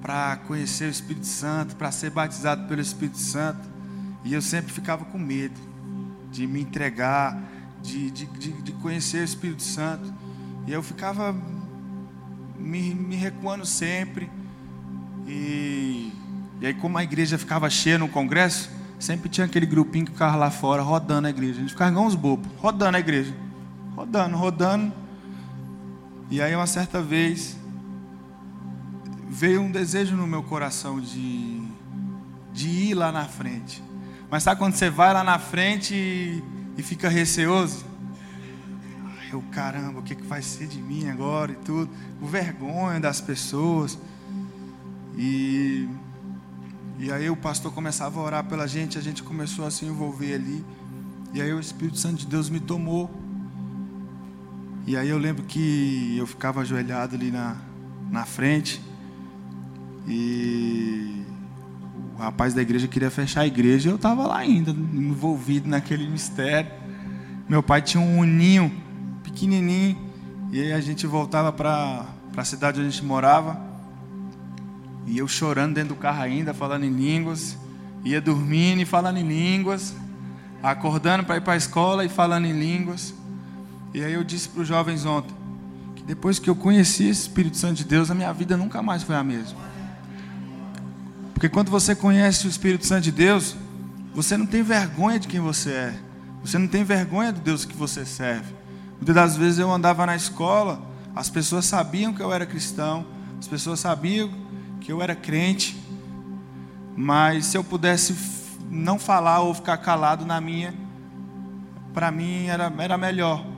[0.00, 3.60] para conhecer o Espírito Santo, para ser batizado pelo Espírito Santo.
[4.22, 5.58] E eu sempre ficava com medo
[6.30, 7.40] de me entregar,
[7.82, 10.12] de, de, de, de conhecer o Espírito Santo.
[10.66, 11.34] E eu ficava
[12.58, 14.30] me, me recuando sempre.
[15.26, 16.12] E,
[16.60, 20.36] e aí, como a igreja ficava cheia no congresso, sempre tinha aquele grupinho que ficava
[20.36, 21.58] lá fora rodando a igreja.
[21.58, 23.34] A gente ficava igual uns bobos, rodando a igreja.
[23.96, 25.03] Rodando, rodando.
[26.30, 27.56] E aí, uma certa vez,
[29.28, 31.62] veio um desejo no meu coração de,
[32.52, 33.82] de ir lá na frente.
[34.30, 36.42] Mas sabe quando você vai lá na frente e,
[36.76, 37.84] e fica receoso?
[39.30, 41.90] Eu, caramba, o que, que vai ser de mim agora e tudo?
[42.22, 43.98] O vergonha das pessoas.
[45.16, 45.88] E,
[46.98, 50.34] e aí o pastor começava a orar pela gente, a gente começou a se envolver
[50.34, 50.64] ali.
[51.32, 53.10] E aí o Espírito Santo de Deus me tomou.
[54.86, 57.56] E aí eu lembro que eu ficava ajoelhado ali na,
[58.10, 58.82] na frente.
[60.06, 61.24] E
[62.14, 66.06] o rapaz da igreja queria fechar a igreja e eu estava lá ainda, envolvido naquele
[66.06, 66.70] mistério.
[67.48, 68.70] Meu pai tinha um uninho
[69.22, 69.96] pequenininho
[70.52, 72.06] e aí a gente voltava para
[72.36, 73.58] a cidade onde a gente morava.
[75.06, 77.58] E eu chorando dentro do carro ainda, falando em línguas.
[78.04, 79.94] Ia dormindo e falando em línguas.
[80.62, 83.14] Acordando para ir para a escola e falando em línguas.
[83.94, 85.32] E aí eu disse para os jovens ontem
[85.94, 89.04] que depois que eu conheci esse Espírito Santo de Deus, a minha vida nunca mais
[89.04, 89.56] foi a mesma.
[91.32, 93.54] Porque quando você conhece o Espírito Santo de Deus,
[94.12, 95.94] você não tem vergonha de quem você é.
[96.42, 98.52] Você não tem vergonha do Deus que você serve.
[98.96, 100.82] Muitas das vezes eu andava na escola,
[101.14, 103.06] as pessoas sabiam que eu era cristão,
[103.38, 104.28] as pessoas sabiam
[104.80, 105.80] que eu era crente,
[106.96, 108.16] mas se eu pudesse
[108.68, 110.74] não falar ou ficar calado na minha,
[111.92, 113.53] para mim era, era melhor.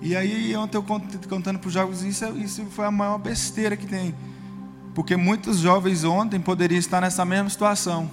[0.00, 3.86] E aí, ontem eu contando para os jovens, isso, isso foi a maior besteira que
[3.86, 4.14] tem.
[4.94, 8.10] Porque muitos jovens ontem poderiam estar nessa mesma situação.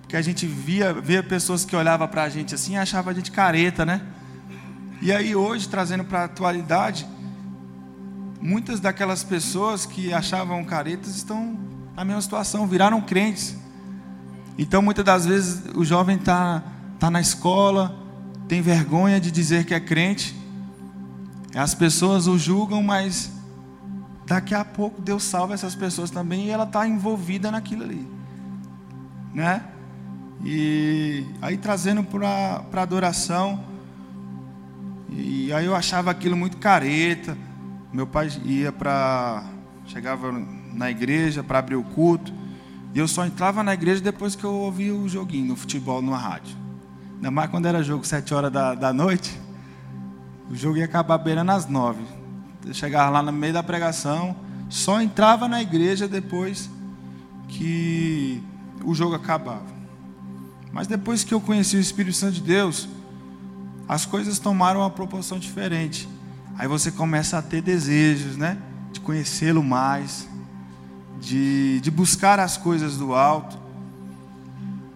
[0.00, 3.14] Porque a gente via, via pessoas que olhavam para a gente assim e achavam a
[3.14, 4.00] gente careta, né?
[5.02, 7.06] E aí, hoje, trazendo para a atualidade,
[8.40, 11.58] muitas daquelas pessoas que achavam caretas estão
[11.94, 13.56] na mesma situação, viraram crentes.
[14.56, 16.62] Então, muitas das vezes, o jovem está
[16.98, 17.94] tá na escola,
[18.48, 20.34] tem vergonha de dizer que é crente,
[21.54, 23.30] as pessoas o julgam, mas
[24.26, 28.06] daqui a pouco Deus salva essas pessoas também e ela está envolvida naquilo ali,
[29.34, 29.64] né?
[30.44, 33.64] E aí trazendo para a adoração,
[35.10, 37.36] e aí eu achava aquilo muito careta.
[37.92, 39.42] Meu pai ia para.
[39.86, 40.30] chegava
[40.72, 42.32] na igreja para abrir o culto,
[42.94, 46.18] e eu só entrava na igreja depois que eu ouvia o joguinho no futebol numa
[46.18, 46.56] rádio.
[47.16, 49.47] Ainda mais quando era jogo sete horas da, da noite.
[50.50, 52.02] O jogo ia acabar beirando às nove.
[52.64, 54.36] Eu chegava lá no meio da pregação,
[54.68, 56.70] só entrava na igreja depois
[57.48, 58.42] que
[58.84, 59.66] o jogo acabava.
[60.72, 62.88] Mas depois que eu conheci o Espírito Santo de Deus,
[63.88, 66.08] as coisas tomaram uma proporção diferente.
[66.58, 68.58] Aí você começa a ter desejos, né?
[68.92, 70.28] De conhecê-lo mais,
[71.20, 73.58] de, de buscar as coisas do alto.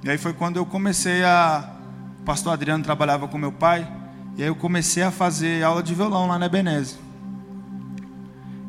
[0.02, 1.70] E aí foi quando eu comecei a.
[2.20, 3.90] O pastor Adriano trabalhava com meu pai.
[4.36, 6.98] E aí eu comecei a fazer aula de violão lá na Ebenezer.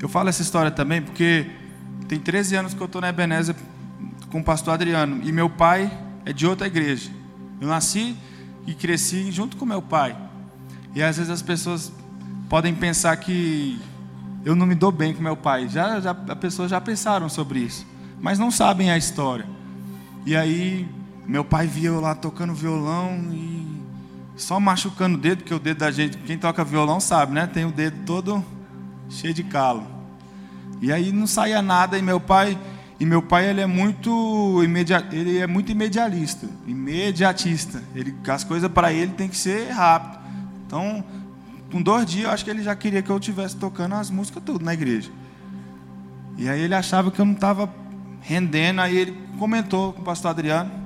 [0.02, 1.50] Eu falo essa história também porque
[2.08, 3.56] tem 13 anos que eu estou na Ebenezer
[4.30, 5.22] com o pastor Adriano.
[5.24, 5.92] E meu pai
[6.26, 7.10] é de outra igreja.
[7.62, 8.16] Eu nasci
[8.68, 10.18] e cresci junto com meu pai.
[10.94, 11.92] E às vezes as pessoas
[12.50, 13.80] podem pensar que
[14.46, 15.70] eu não me dou bem com meu pai.
[15.70, 17.86] Já, já as pessoas já pensaram sobre isso,
[18.20, 19.46] mas não sabem a história.
[20.26, 20.88] E aí
[21.26, 23.73] meu pai via eu lá tocando violão e
[24.36, 27.48] só machucando o dedo, porque o dedo da gente, quem toca violão sabe, né?
[27.48, 28.44] Tem o dedo todo
[29.10, 29.86] cheio de calo.
[30.82, 32.58] E aí não saía nada e meu pai
[33.00, 34.62] e meu pai ele é muito
[35.12, 37.82] ele é muito imedialista, imediatista.
[37.96, 40.22] Ele as coisas para ele tem que ser rápido.
[40.66, 41.04] Então,
[41.72, 44.44] com dois dias, eu acho que ele já queria que eu estivesse tocando as músicas
[44.44, 45.12] tudo na igreja.
[46.38, 47.74] E aí ele achava que eu não estava
[48.22, 50.83] rendendo, aí ele comentou com o pastor Adriano.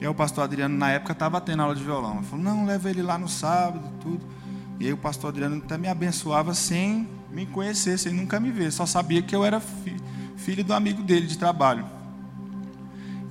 [0.00, 2.18] E aí o pastor Adriano, na época, estava tendo aula de violão.
[2.18, 4.24] Ele falou, não, leva ele lá no sábado, tudo.
[4.78, 8.70] E aí o pastor Adriano até me abençoava sem me conhecer, sem nunca me ver.
[8.70, 10.00] Só sabia que eu era filho,
[10.36, 11.84] filho do amigo dele de trabalho.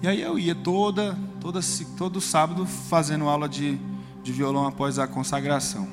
[0.02, 1.60] E aí eu ia toda, toda
[1.98, 3.80] todo sábado fazendo aula de,
[4.22, 5.88] de violão após a consagração.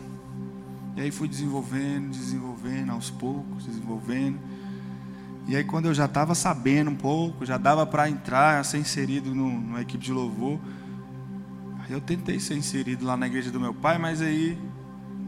[0.97, 4.39] E aí fui desenvolvendo, desenvolvendo aos poucos, desenvolvendo.
[5.47, 9.35] E aí quando eu já estava sabendo um pouco, já dava para entrar, ser inserido
[9.35, 10.59] no, numa equipe de louvor.
[11.89, 14.59] Eu tentei ser inserido lá na igreja do meu pai, mas aí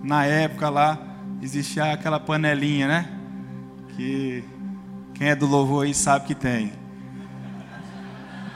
[0.03, 0.99] na época lá
[1.43, 3.11] existia aquela panelinha, né?
[3.95, 4.43] Que
[5.12, 6.73] quem é do louvor aí sabe que tem.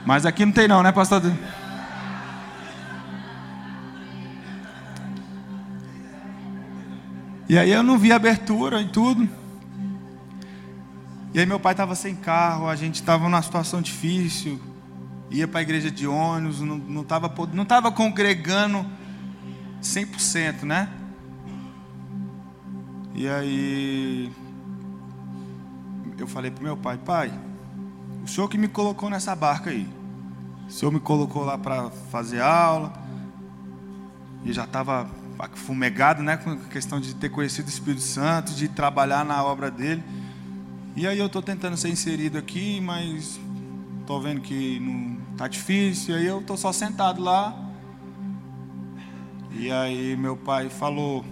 [0.06, 1.22] Mas aqui não tem não, né, pastor?
[7.48, 9.28] E aí eu não vi abertura e tudo.
[11.32, 14.60] E aí meu pai estava sem carro, a gente estava numa situação difícil,
[15.30, 18.84] ia para a igreja de ônibus, não estava não tava congregando
[19.80, 20.88] 100%, né?
[23.14, 24.32] E aí
[26.18, 27.32] eu falei pro meu pai, pai,
[28.24, 29.88] o senhor que me colocou nessa barca aí.
[30.68, 32.92] O senhor me colocou lá para fazer aula.
[34.44, 35.08] E já estava
[35.54, 39.70] fumegado, né, com a questão de ter conhecido o Espírito Santo, de trabalhar na obra
[39.70, 40.02] dele.
[40.96, 43.38] E aí eu estou tentando ser inserido aqui, mas
[44.00, 46.14] estou vendo que não tá difícil.
[46.14, 47.56] E aí eu estou só sentado lá.
[49.52, 51.24] E aí meu pai falou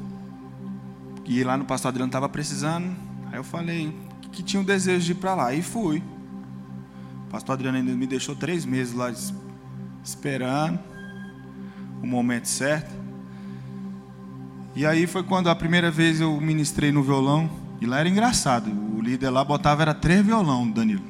[1.25, 2.95] que lá no pastor Adriano estava precisando.
[3.31, 3.95] Aí eu falei
[4.31, 5.53] que tinha um desejo de ir para lá.
[5.53, 6.03] E fui.
[7.27, 9.13] O pastor Adriano ainda me deixou três meses lá
[10.03, 10.79] esperando
[12.03, 12.95] o momento certo.
[14.75, 17.51] E aí foi quando a primeira vez eu ministrei no violão.
[17.81, 18.88] E lá era engraçado.
[19.09, 21.03] Líder lá botava era três violão, Danilo.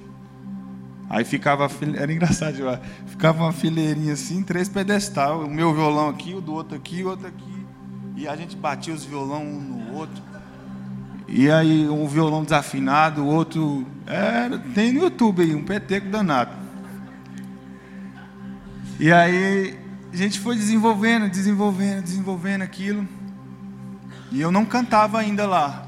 [1.11, 2.57] Aí ficava, era engraçado,
[3.07, 7.09] ficava uma fileirinha assim, três pedestal, o meu violão aqui, o do outro aqui, o
[7.09, 7.67] outro aqui,
[8.15, 10.23] e a gente batia os violão um no outro.
[11.27, 13.87] E aí um violão desafinado, o outro.
[14.07, 16.53] É, tem no YouTube aí, um peteco danado.
[19.01, 19.79] E aí
[20.13, 23.07] a gente foi desenvolvendo, desenvolvendo, desenvolvendo aquilo.
[24.31, 25.88] E eu não cantava ainda lá.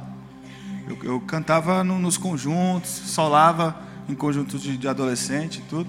[0.90, 5.88] Eu, eu cantava no, nos conjuntos, solava em conjuntos de, de adolescente e tudo.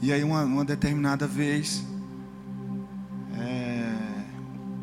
[0.00, 1.84] E aí uma, uma determinada vez,
[3.38, 3.94] é,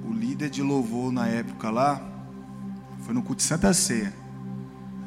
[0.07, 1.99] o líder de louvor na época lá,
[2.99, 4.13] foi no culto de Santa Ceia.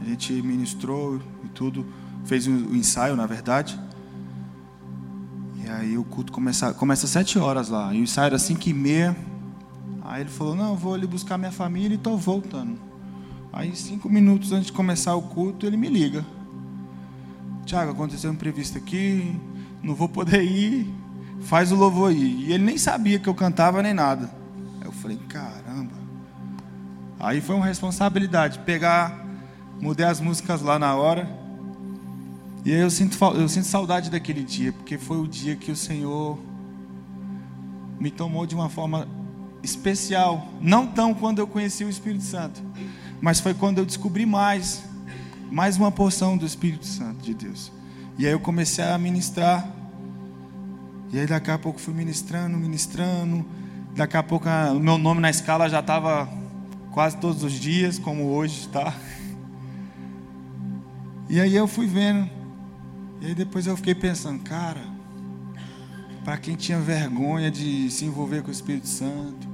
[0.01, 1.87] A gente ministrou e tudo,
[2.25, 3.79] fez o um, um ensaio, na verdade.
[5.65, 7.95] E aí o culto começa, começa às sete horas lá.
[7.95, 9.17] E o ensaio era cinco e meia.
[10.03, 12.92] Aí ele falou, não, vou ali buscar minha família e estou voltando.
[13.53, 16.25] Aí cinco minutos antes de começar o culto, ele me liga.
[17.67, 19.39] Tiago, aconteceu um imprevisto aqui,
[19.83, 20.93] não vou poder ir,
[21.43, 22.47] faz o louvor aí.
[22.47, 24.33] E ele nem sabia que eu cantava nem nada.
[24.81, 25.93] Aí eu falei, caramba.
[27.21, 29.25] Aí foi uma responsabilidade, pegar,
[29.81, 31.29] mudei as músicas lá na hora.
[32.65, 35.77] E aí eu sinto, eu sinto saudade daquele dia, porque foi o dia que o
[35.77, 36.39] Senhor
[38.01, 39.07] me tomou de uma forma
[39.63, 40.49] especial.
[40.61, 42.63] Não tão quando eu conheci o Espírito Santo,
[43.23, 44.83] mas foi quando eu descobri mais,
[45.49, 47.71] mais uma porção do Espírito Santo de Deus.
[48.19, 49.65] E aí eu comecei a ministrar.
[51.13, 53.47] E aí daqui a pouco fui ministrando, ministrando.
[53.95, 56.29] Daqui a pouco o meu nome na escala já estava
[56.91, 58.93] quase todos os dias, como hoje, tá?
[61.29, 62.29] E aí eu fui vendo,
[63.21, 64.83] e aí depois eu fiquei pensando, cara,
[66.25, 69.49] para quem tinha vergonha de se envolver com o Espírito Santo,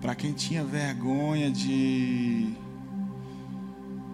[0.00, 2.56] para quem tinha vergonha de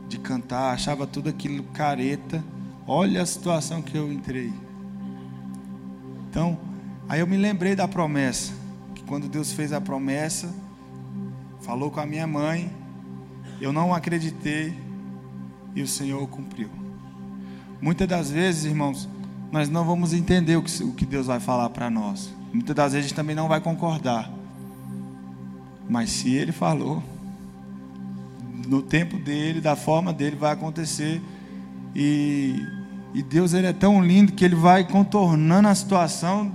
[0.09, 2.43] de cantar, achava tudo aquilo careta,
[2.87, 4.53] olha a situação que eu entrei.
[6.31, 6.59] Então,
[7.09, 8.53] aí eu me lembrei da promessa,
[8.95, 10.55] que quando Deus fez a promessa,
[11.61, 12.71] falou com a minha mãe,
[13.61, 14.77] eu não acreditei
[15.75, 16.71] e o Senhor cumpriu.
[17.81, 19.09] Muitas das vezes, irmãos,
[19.51, 22.33] nós não vamos entender o que, Deus vai falar para nós.
[22.53, 24.31] Muitas das vezes a gente também não vai concordar.
[25.89, 27.03] Mas se Ele falou,
[28.67, 31.21] no tempo dele, da forma dele, vai acontecer.
[31.95, 32.57] E,
[33.15, 36.53] e Deus ele é tão lindo que Ele vai contornando a situação.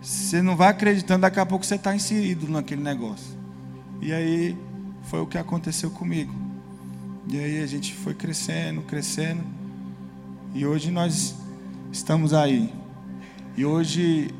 [0.00, 3.36] Você não vai acreditando, daqui a pouco você está inserido naquele negócio.
[4.00, 4.56] E aí
[5.04, 6.34] foi o que aconteceu comigo.
[7.28, 9.42] E aí a gente foi crescendo, crescendo.
[10.54, 11.36] E hoje nós
[11.92, 12.72] estamos aí.
[13.56, 14.34] E hoje